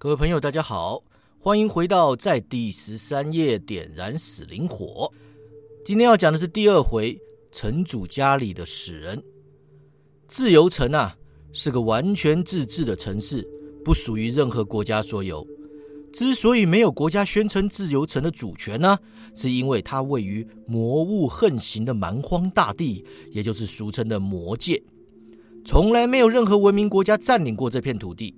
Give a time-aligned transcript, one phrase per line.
[0.00, 1.02] 各位朋友，大家好，
[1.40, 5.12] 欢迎回到在第十三页点燃死灵火。
[5.84, 9.20] 今天要讲的是第二回城主家里的死人。
[10.28, 11.16] 自由城啊，
[11.52, 13.44] 是个完全自治的城市，
[13.84, 15.44] 不属于任何国家所有。
[16.12, 18.96] 之所以没有国家宣称自由城的主权呢，
[19.34, 24.80] 是因为它位于魔物横行的蛮荒大地，也就是俗称的魔界，
[25.64, 28.32] 从来没有任何文明国家占领过这片土地。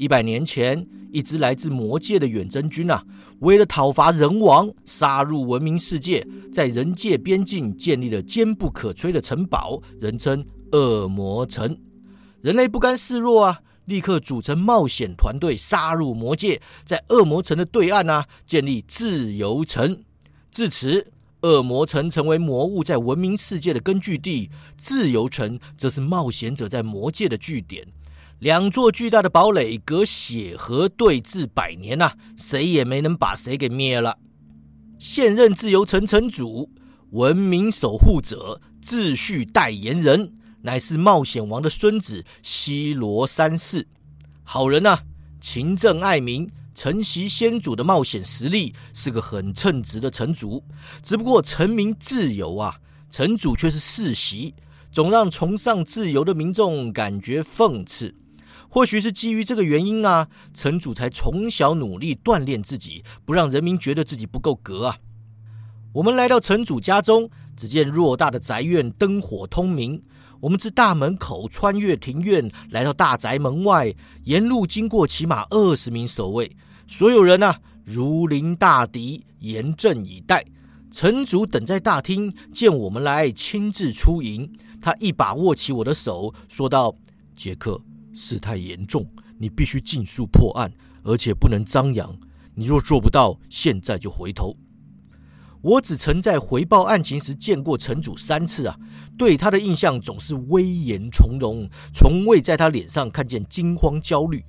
[0.00, 0.82] 一百年前，
[1.12, 3.04] 一支来自魔界的远征军啊，
[3.40, 11.78] 为了讨伐人王，杀入文明世界，在人界边境建立了坚不可摧的城堡，人称恶魔城。
[12.40, 19.94] 人类不甘示弱啊，立刻组成冒险团队，杀入魔界，在恶魔城的对岸啊，建立自由城。
[20.50, 21.06] 至此，
[21.42, 27.86] 恶魔城成为魔物在文明世界的根据地，自由城则是冒险者在魔界的据点。
[28.40, 34.16] 两座巨大的堡垒隔血河对峙百年呐，谁也没能把谁给灭了。
[34.98, 36.70] 现任自由城城主、
[37.10, 43.86] 文明守护者、秩序代言人，乃是冒险王的孙子西罗三世。
[44.42, 45.00] 好人呐，
[45.38, 50.64] 勤政爱民，承袭先祖的冒险实力，是个很称职的城主。
[51.02, 52.78] 只不过臣民自由啊，
[53.10, 54.54] 城主却是世袭，
[54.90, 58.14] 总让崇尚自由的民众感觉讽刺。
[58.72, 64.96] 或许是基于这个原因啊，城主才从小努力锻炼自己，不让人民觉得自己不够格啊。
[65.92, 70.00] 我们来到城主家中，只见偌大的宅院灯火通明。
[70.38, 76.50] 我们自大门口穿越庭院，来到大宅门外，沿路经过起码二十名守卫，
[76.86, 80.44] 所有人啊如临大敌，严阵以待。
[80.92, 84.48] 城主等在大厅，见我们来，亲自出迎。
[84.80, 86.94] 他一把握起我的手，说道
[87.36, 87.78] ：“杰克。”
[88.12, 89.06] 事态严重，
[89.38, 90.72] 你必须尽速破案，
[91.02, 92.16] 而且不能张扬。
[92.54, 94.56] 你若做不到，现在就回头。
[95.62, 98.76] 我只曾在回报案情时见过城主三次啊，
[99.18, 104.42] 对他的印象总是威严从容，从未在他脸上看见惊慌焦虑。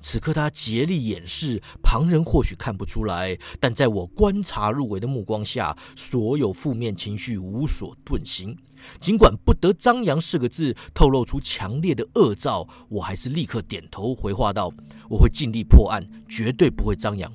[0.00, 8.56] 此刻他竭力掩饰，旁人或许看不出来，但在我观察入微的目光下，所有负面情绪无所遁形。
[9.00, 14.72] 尽管不得张扬四个字透露出强烈的恶兆，我还是立刻点头回话道
[15.10, 17.32] ：“我会尽力破案，绝对不会张扬。”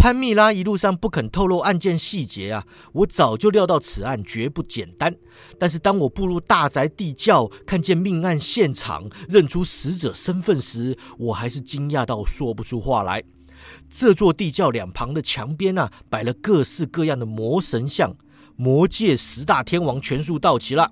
[0.00, 5.14] 潘蜜拉一路上不肯透露案件细节啊，我早就料到此案绝不简单。
[5.58, 13.22] 但是当我步入大宅地窖，看见命案现场，认出死者身份时，我还是惊讶到说不出话来。
[13.90, 18.16] 这座地窖两旁的墙边啊，摆了各式各样的魔神像，
[18.56, 20.90] 魔界十大天王全数到齐了。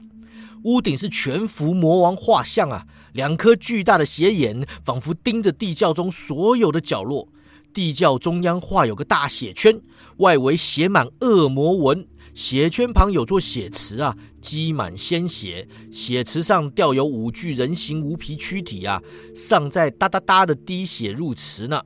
[0.65, 7.27] 屋顶是全幅魔王画像啊，两颗巨大的斜眼仿佛盯着地窖中所有的角落。
[7.73, 9.81] 地窖中央画有个大血圈，
[10.19, 12.07] 外围写满恶魔文。
[12.35, 15.67] 血圈旁有座血池啊，积满鲜血。
[15.91, 19.03] 血池上吊有五具人形无皮躯体啊，
[19.35, 21.83] 尚在哒哒哒的滴血入池呢。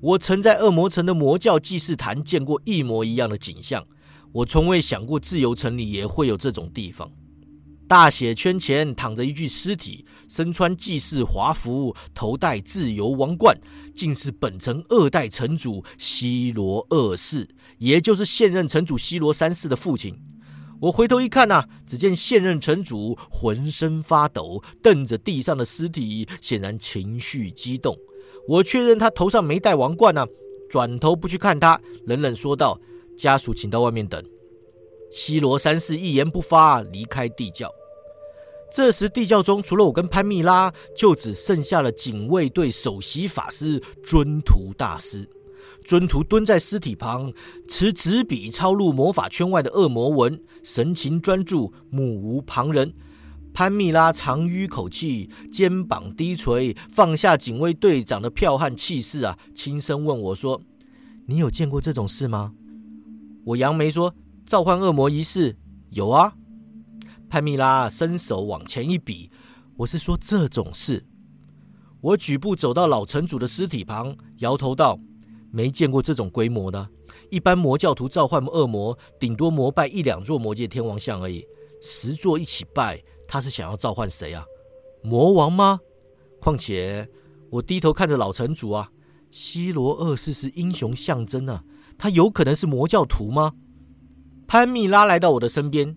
[0.00, 3.86] 我曾在恶魔城的魔教祭祀坛见过一模一样的景象，
[4.32, 7.10] 我从未想过自由城里也会有这种地方。
[7.86, 13.56] 大血圈前躺着一具尸体，身穿祭祀华服，头戴自由王冠，
[13.94, 17.46] 竟是本城二代城主西罗二世，
[17.78, 20.18] 也就是现任城主西罗三世的父亲。
[20.80, 27.96] 我回头一看呐，只见现任城主浑身发抖，瞪着地上的尸体，显然情绪激动。
[28.48, 30.26] 我确认他头上没戴王冠呢，
[30.70, 32.78] 转头不去看他，冷冷说道
[33.16, 34.22] ：“家属请到外面等。”
[35.16, 37.70] 西罗三世一言不发，离开地窖。
[38.68, 45.30] 这时，地窖中除了我跟潘蜜拉，就只剩下了警卫队首席法师尊图大师。
[45.84, 47.32] 尊图蹲在尸体旁，
[47.68, 52.92] 持纸笔抄录魔法圈外的恶魔文，神情专注，目无旁人。
[53.52, 60.60] 潘蜜拉长吁口气，肩膀低垂，放下警卫队长的剽悍气势啊，轻声问我说
[61.28, 62.52] ：“你有见过这种事吗？”
[63.46, 64.12] 我扬眉说。
[64.46, 65.56] 召唤恶魔仪式
[65.88, 66.34] 有啊，
[67.30, 69.30] 潘蜜拉伸手往前一比，
[69.76, 71.02] 我是说这种事。
[72.02, 74.98] 我举步走到老城主的尸体旁，摇头道
[75.50, 76.86] ：“没见过这种规模的。
[77.30, 81.42] 一般魔教徒召唤恶魔，顶多膜拜一两座魔界天王像而已，
[81.80, 84.44] 十座一起拜，他是想要召唤谁啊？
[85.02, 85.80] 魔王吗？
[86.38, 87.08] 况且
[87.48, 88.90] 我低头看着老城主啊，
[89.30, 91.64] 西罗二世是英雄象征啊，
[91.96, 93.54] 他有可能是魔教徒吗？”
[94.46, 95.96] 潘蜜拉来到我的身边。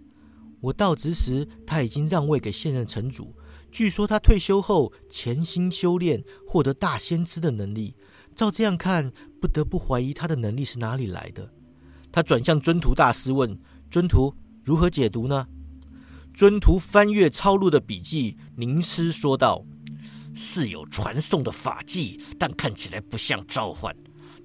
[0.59, 3.35] 我到职时，他已经让位给现任城主。
[3.71, 7.95] 据说他退休后潜心修炼，获得大先知的能力。
[8.33, 9.11] 照这样看，
[9.41, 11.47] 不得不怀疑他的能力是哪里来的。
[12.11, 13.59] 他转向尊徒大师问
[13.91, 14.33] ：“尊徒
[14.63, 15.45] 如何解读呢？”
[16.33, 19.63] 尊徒翻阅抄录的笔记，凝思说道
[20.33, 23.95] ：“是有传送的法技，但看起来不像召唤。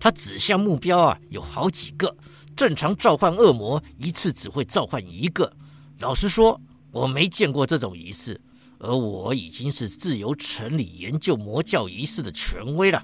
[0.01, 2.17] 他指向目标啊，有好几个。
[2.57, 5.53] 正常召唤恶魔一次只会召唤一个。
[5.99, 6.61] 老实说，
[6.91, 8.41] 我没见过这种仪式，
[8.79, 13.03] 而我已经是自由城里研究魔教仪式的权威了。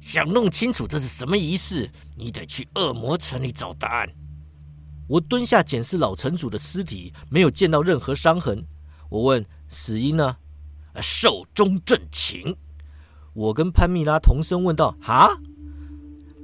[0.00, 4.08] 想弄清楚这是什么仪式，你得去恶魔城里找答案。”
[5.08, 8.64] 我蹲下检视老城主的尸体，没有见到任何伤痕。
[9.08, 10.36] 我问死因呢？
[11.00, 12.56] 寿终正寝。
[13.34, 15.38] 我跟潘蜜拉同声问道：“哈，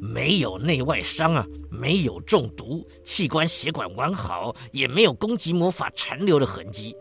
[0.04, 6.93] 没有内外伤啊，没有中毒，器官血管完好，也没有攻击魔法残留的痕迹。”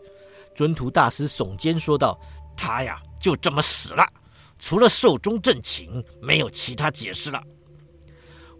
[0.54, 2.16] 尊徒大师耸肩说道
[2.56, 4.06] ：“他呀，就这么死了，
[4.56, 5.90] 除了寿终正寝，
[6.20, 7.42] 没有其他解释了。”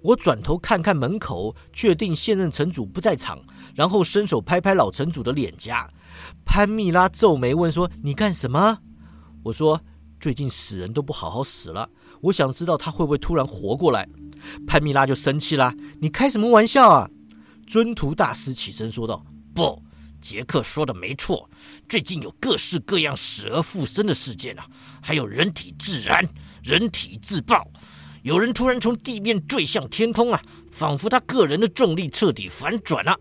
[0.02, 3.40] 我转头看看门口，确定现任城主不在场，
[3.76, 5.88] 然后伸手拍拍老城主的脸颊。
[6.44, 8.76] 潘蜜拉皱眉问说：“你干什么？”
[9.44, 9.80] 我说
[10.18, 11.88] ：“最近死人都不好好死了，
[12.22, 14.08] 我想知道他会不会突然活过来。”
[14.66, 17.06] 潘蜜拉就生气啦：“你开什么玩笑啊？”
[17.68, 19.22] 尊徒大师起身说道
[19.54, 19.80] ：“不，
[20.20, 21.48] 杰克说的没错，
[21.88, 24.66] 最近有各式各样死而复生的事件啊，
[25.02, 26.26] 还有人体自燃、
[26.62, 27.66] 人体自爆。”
[28.22, 30.40] 有人突然从地面坠向天空啊，
[30.70, 33.18] 仿佛他个人的重力彻底反转了。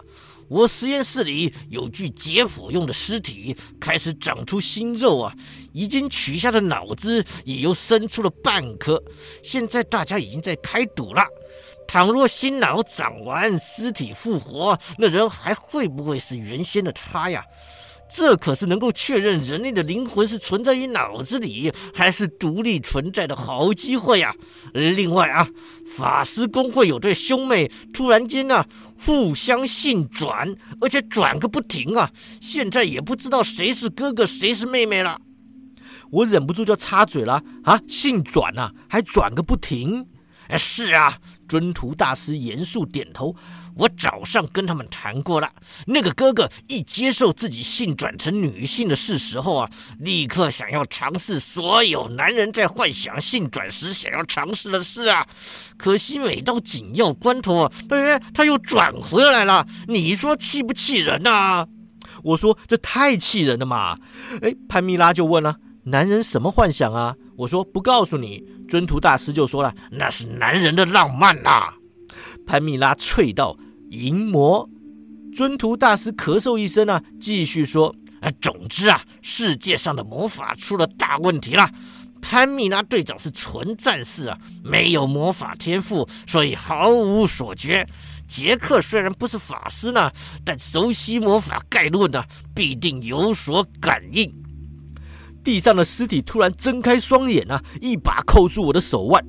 [0.52, 5.34] 我实验室里有具解剖用的尸体，开始长出新肉啊，
[5.72, 9.02] 已经取下的脑子也又生出了半颗。
[9.42, 11.24] 现在大家已经在开赌了，
[11.88, 17.46] 倘若新脑长完，尸体复活，那人还会不会是原先的他呀？
[18.14, 24.36] 这可是能够确认人类的灵魂是存在于脑子里，还是独立存在的好机会呀！
[24.74, 25.48] 另外啊，
[25.96, 28.66] 法师公会有对兄妹突然间呢
[29.06, 32.12] 互相性转，而且转个不停啊！
[32.42, 35.20] 现在也不知道谁是哥哥，谁是妹妹了。
[36.12, 37.80] 我忍不住就插嘴了啊！
[37.88, 40.06] 性转啊，还转个不停？
[40.50, 41.18] 哎，是啊。
[41.48, 43.36] 尊徒大师严肃点头。
[43.76, 45.50] 我早上跟他们谈过了，
[45.86, 49.70] 那个哥哥一接受自己性转成女性的事实后啊，
[50.00, 55.26] 立刻想要尝试所有男人在幻想性转时想要尝试的事啊。
[55.78, 59.66] 可惜每到紧要关头啊，哎，他又转回来了。
[59.88, 61.66] 你说气不气人呐？
[62.24, 63.98] 我说这太气人了嘛。
[64.42, 67.16] 哎，潘蜜拉就问了：男人什么幻想啊？
[67.38, 68.44] 我说不告诉你。
[68.70, 71.74] 尊徒大师就说了：那是男人的浪漫呐。
[72.46, 73.58] 潘蜜拉啐道
[73.92, 74.70] ：“淫魔！”
[75.34, 81.70] 尊徒大师咳嗽一声啊，继续说：“啊，总之啊，世界上的魔法出了大问题了。
[82.22, 87.88] 潘蜜拉队长是纯战士啊，没有魔法天赋，所以毫无所觉。
[88.28, 90.12] 杰克虽然不是法师呢，
[90.46, 92.24] 但熟悉魔法概论的，
[92.54, 94.32] 必定有所感应。”
[95.44, 99.26] 地上的尸体突然睁开双眼啊，一把扣住我的手腕。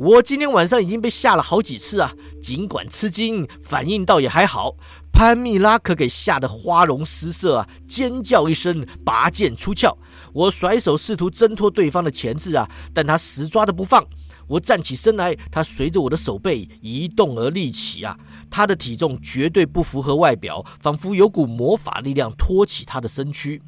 [0.00, 2.10] 我今天晚上已经被吓了好几次啊，
[2.40, 4.74] 尽管吃惊，反应倒也还好。
[5.12, 9.94] 潘蜜拉可给吓得花容失色啊，尖叫一声，拔剑出鞘。
[10.32, 14.02] 我甩手试图挣脱对方的钳制啊，但他死抓着不放。
[14.48, 18.16] 我站起身来，他随着我的手背移动而立起啊，
[18.48, 23.60] 他的体重绝对不符合外表，仿佛有股魔法力量托起他的身躯。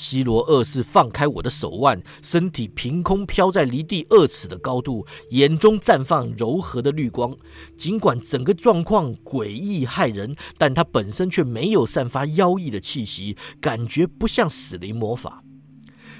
[0.00, 7.36] 西罗二世放开我的手腕，身体凭空飘在离地二尺的高度，眼中绽放柔和的绿光。
[7.76, 15.42] 尽管整个状况诡异骇人，但他本身却没有散发妖异的气息，感觉不像死灵魔法。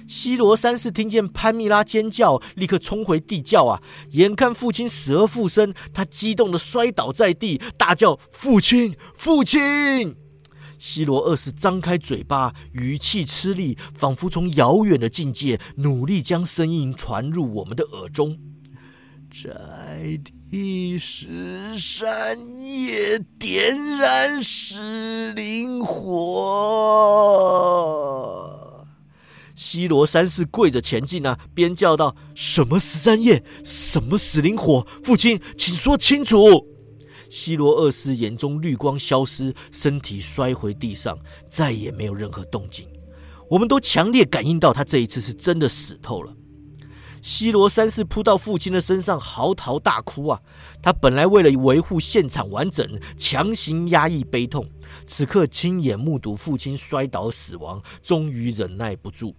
[0.08, 3.80] 西罗三世听见潘蜜拉尖叫，立刻冲回地窖啊！
[4.10, 10.16] 眼看父亲死而复生，他激动的摔倒在地，大叫：“父亲，父亲！”
[10.78, 18.38] 西罗二世张开嘴巴，语气吃力，仿佛从遥远的境界努力将声音传入我们的耳中。
[19.30, 20.18] 在
[20.50, 26.06] 第十三夜点燃死灵火。
[29.54, 33.42] 西罗三世跪着前进啊，边叫道：“什么十三夜？
[33.64, 34.86] 什么死灵火？
[35.02, 36.64] 父亲，请说清楚。”
[37.28, 41.18] 西罗二世眼中绿光消失，身体摔回地上，
[41.48, 42.86] 再也没有任何动静。
[43.48, 46.32] 我们都强烈感应到他这一次是真的死透了。
[47.20, 50.40] 西罗三世扑到父亲的身上，嚎啕大哭啊！
[50.80, 54.68] 他本来为了维护现场完整，强行压抑悲痛，
[55.06, 59.34] 此刻亲眼目睹父亲摔倒死亡，终于忍耐不住。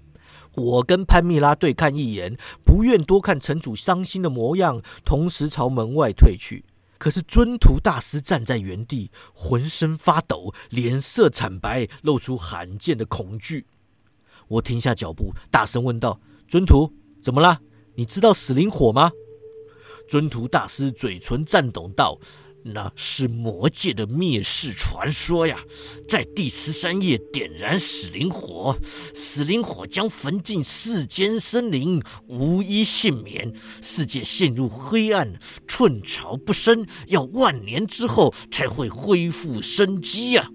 [0.56, 6.66] 我跟潘蜜拉对看一眼，不愿多看城主伤心的模样，同时朝门外退去。
[7.00, 13.66] 可是尊图大师站在原地，浑身发抖，脸色惨白，露出罕见的恐惧。
[14.50, 17.62] 我停下脚步，大声问道：“尊图，怎么了？
[17.96, 19.12] 你知道死灵火吗？”
[20.10, 22.20] 尊图大师嘴唇颤抖道。
[22.74, 25.60] 那是魔界的灭世传说呀，
[26.08, 28.76] 在第十三页点燃死灵火，
[29.14, 40.50] 死灵火将焚尽世间生灵，无一幸免，世界陷入黑暗，寸草不生，要万年之后才会恢复生机呀！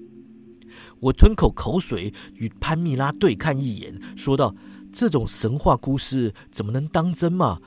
[1.00, 4.54] 我吞口口水，与潘蜜拉对看一眼，说道
[4.92, 7.58] ：“这种神话故事怎么能当真嘛？”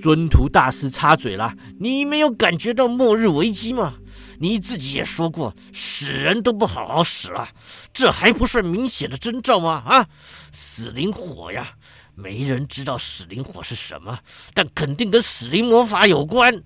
[0.00, 3.94] 尊图大师插嘴了：“你没有感觉到末日危机吗？
[4.38, 7.48] 你自己也说过，死人都不好好死了，
[7.92, 9.82] 这还不算明显的征兆吗？
[9.86, 10.08] 啊，
[10.50, 11.74] 死灵火呀！
[12.14, 14.18] 没人知道死灵火是什么，
[14.54, 16.62] 但肯定跟死灵魔法有关。”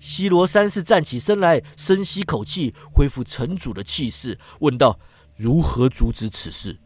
[0.00, 4.98] 西罗三世站起身来，深吸口气，恢复城主的气势，问道
[5.36, 6.76] ：“如何阻止此事？”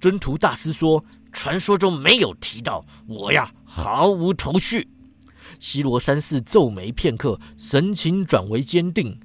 [0.00, 1.04] 尊图大师说。
[1.36, 4.88] 传说中没有提到我呀，毫无头绪。
[5.58, 9.20] 西罗三世皱眉片刻，神情转为坚定。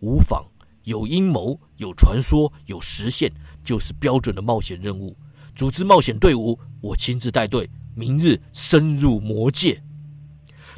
[0.00, 0.42] 无妨，
[0.84, 3.30] 有阴谋，有传说，有实现，
[3.62, 5.14] 就是标准的冒险任务。
[5.54, 9.80] 组织冒险队伍，我亲自带队，明日深入魔界。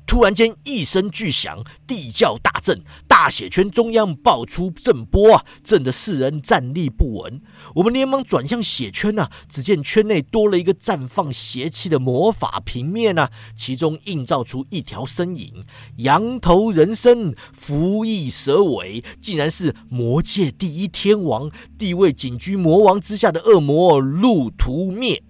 [0.07, 7.41] 突然间，一声巨响，地窖大震，大血圈中央爆出震波啊，震得四人站立不稳。
[7.75, 15.65] 我们连忙转向血圈啊，只见圈内多了一个绽放邪气的魔法平面啊，其中映照出一条身影，
[15.97, 25.23] 羊头人身，蝠翼蛇尾，竟然是魔界第一天王，地位仅居魔王之下的恶魔路途灭。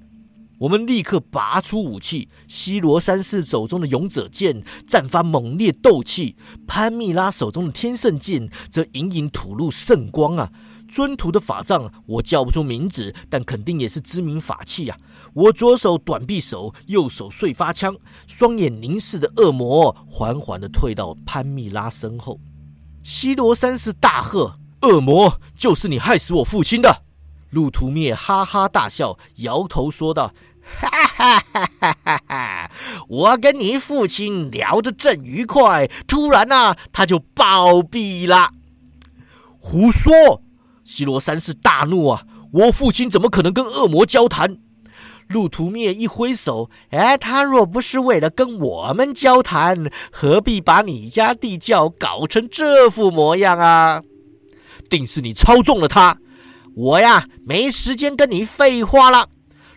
[0.64, 10.50] 我们立刻拔出武器，西罗三世手中的勇者剑绽发猛烈斗气，潘蜜拉手中的天圣剑则隐隐吐露圣光啊！
[10.88, 14.97] 尊徒的法杖我叫不出名字，但肯定也是知名法器啊！
[15.35, 17.94] 我左手短匕首，右手碎发枪，
[18.26, 22.40] 双眼凝视的恶魔缓缓的退到潘蜜拉身后。
[23.02, 27.02] 西罗三世大喝：“恶魔，就是你害死我父亲的！”
[27.54, 32.71] 路途灭哈哈大笑，摇头说道：“哈哈哈哈哈哈！
[33.09, 38.50] 我跟你父亲聊得正愉快，突然呐，他就暴毙了。”
[39.61, 40.42] 胡说！
[40.85, 42.23] 西罗三世大怒啊！
[42.52, 44.59] 我父亲怎么可能跟恶魔交谈？
[45.28, 54.02] 路途灭一挥手：“哎，他若不是为了跟我们交谈，何必把你家地窖搞成这副模样啊？
[54.90, 56.18] 定是你操纵了他。”
[56.76, 59.28] 我呀，没时间跟你废话了。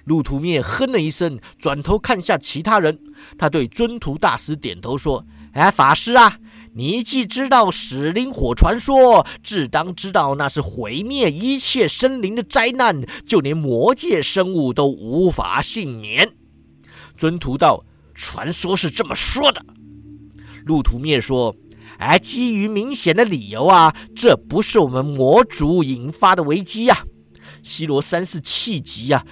[0.08, 2.98] 路途灭哼了一声，转头看向其他人。
[3.38, 6.40] 他对尊图大师点头说：“哎，法师啊，
[6.74, 16.32] 你既知道死灵火传说，自当知道那是毁灭一切生灵的灾难，就连魔界生物都无法幸免。”
[17.18, 17.84] 尊图道
[18.16, 19.66] ：“传说是这么说的。”
[20.66, 21.54] 路途灭说。
[22.00, 27.04] 哎基于明显的理由啊，这不是我们魔族引发的危机呀！
[27.64, 29.26] 西罗三世气急呀，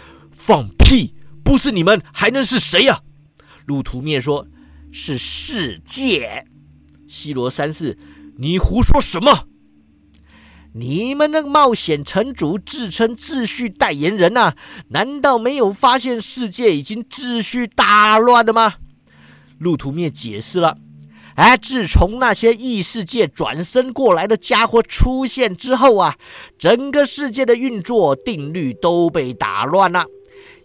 [0.45, 1.15] 放屁！
[1.43, 3.01] 不是你们还能是谁呀？
[3.65, 4.45] 路途灭说
[4.93, 6.45] ：“是世界。”
[7.09, 7.97] 西罗三世，
[8.37, 9.47] 你胡说什么？
[10.73, 14.53] 你们那个冒险城主自称秩序代言人呐，
[14.89, 18.75] 难道没有发现世界已经秩序大乱了吗？
[19.57, 20.77] 路途灭解释了。
[21.37, 26.15] 哎，自从那些异世界转身过来的家伙出现之后啊，
[26.59, 30.05] 整个世界的运作定律都被打乱了。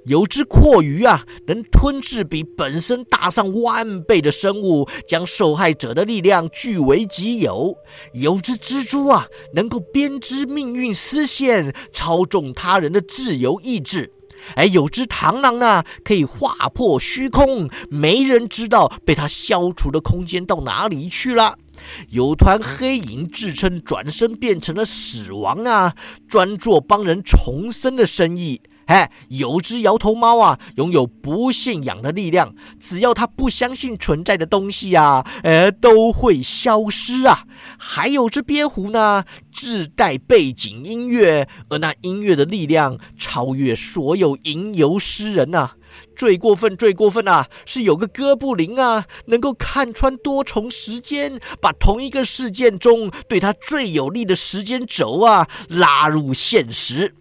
[0.07, 7.75] 有只阔鱼啊，能吞噬比本身大上万倍的生物，将受害者的力量据为己有；
[8.15, 14.11] 有只蜘蛛啊，能够编织命运丝线，操纵他人的自由意志。
[14.57, 21.59] 而有只螳螂呢，可以划破虚空，没人知道被它消除的空间到哪里去了。
[22.09, 25.95] 有团黑影自称转身变成了死亡啊，
[26.27, 28.63] 专做帮人重生的生意。
[28.91, 37.45] 嘿，有只摇头猫啊，拥有不信仰的力量，只要它不相信存在的东西呀，呃，都会消失啊。
[37.79, 45.71] 还有只蝙蝠呢，自带背景音乐，而那音乐的力量超越所有吟游诗人呐。
[46.17, 57.15] 最过分、最过分啊，是有个哥布林啊，能够看穿多重时间，把同一个事件中对他最有利的时间轴啊拉入现实。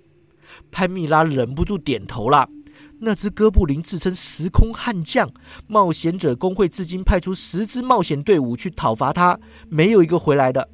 [0.72, 2.48] 潘蜜拉忍不住点头了。
[3.02, 5.32] 那只哥布林自称时空悍将，
[5.68, 10.70] 冒险者工会至今派出十支冒险队伍去讨伐他，没有一个回来的。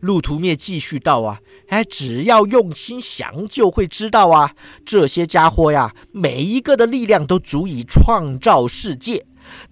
[0.00, 4.52] 路途灭继续道啊，哎，只要用心想，就会知道啊，
[4.84, 9.26] 这些家伙呀，每一个的力量都足以创造世界。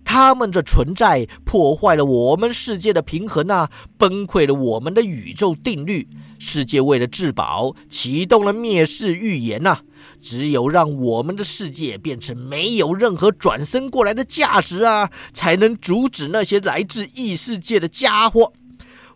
[0.05, 6.09] 他们的存在破坏了我们世界的平衡啊，崩溃了我们的宇宙定律。
[6.45, 9.79] 世界为了自保，启动了灭世预言呐。
[10.21, 18.53] 只有让我们的世界变成没有任何转身过来的价值啊，才能阻止那些来自异世界的家伙。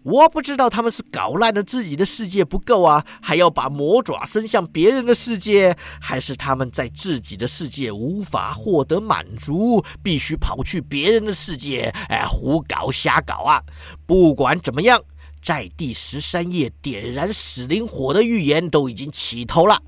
[0.05, 13.61] 我不知道他们是搞烂了自己的世界不够啊，还要把魔爪伸向别人的世界，还是他们在自己的世界无法获得满足，必须跑去别人的世界，哎，胡搞瞎搞啊！
[14.07, 15.03] 不管怎么样。
[15.43, 19.81] 在第十三页点燃死灵火的预言都已经起头了，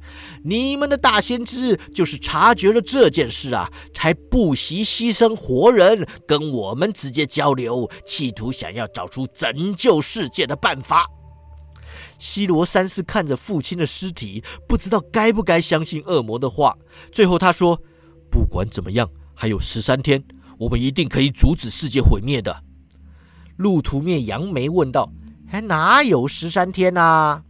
[0.45, 11.05] 你们的大先知就是察觉了这件事啊，才不惜牺牲活人跟我们直接交流，企图想要找出拯救世界的办法。
[12.19, 16.77] 西罗三世看着父亲的尸体，不知道该不该相信恶魔的话。
[17.13, 17.81] 最后他说
[18.31, 20.23] ：“不管怎么样，还有十三天，
[20.59, 22.65] 我们一定可以阻止世界毁灭的。”
[23.59, 25.11] 路途灭扬眉问道。
[25.51, 27.43] 还哪有十三天呐？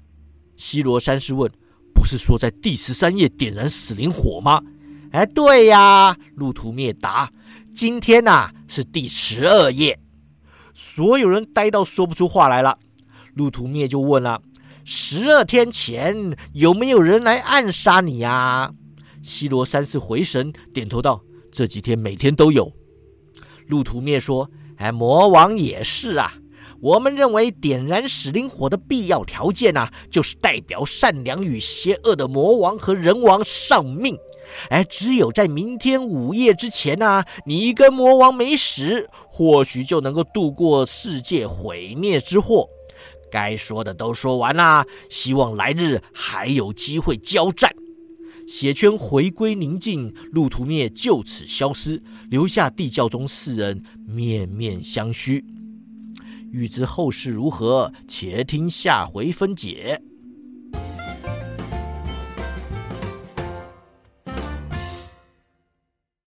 [0.57, 1.51] 西罗山士问
[1.93, 4.63] ：“不是说在第十三夜点燃死灵火吗？”
[5.11, 7.31] 哎，对呀，路途灭答
[7.75, 9.99] ：“今天呐是第十二夜。”
[10.75, 12.79] 所有人呆到说不出话来了。
[13.35, 14.41] 路途灭就问了
[14.85, 18.73] ：“十二天前有没有人来暗杀你呀？”
[19.23, 22.73] 西罗山士回神，点头道：“这几天每天都有。”
[23.67, 26.33] 路途灭说：“哎，魔王也是啊。”
[26.81, 34.17] 我们认为点燃死灵火的必要条件啊，就是代表善良与邪恶的魔王和人王丧命。
[34.71, 42.69] 哎，只有在明天午夜之前呢，你跟魔王没死，或许就能够度过世界毁灭之祸。
[43.31, 47.71] 该说的都说完啦，希望来日还有机会交战。
[48.47, 55.45] 血圈回归宁静，路途灭就此消失，留下地窖中四人面面相觑。
[56.51, 60.01] 欲知后事如何，且听下回分解。